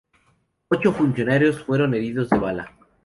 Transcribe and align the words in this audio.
Ocho 0.69 0.93
funcionarios 0.93 1.61
fueron 1.63 1.93
heridos 1.93 2.27
de 2.31 2.39
bala. 2.39 2.71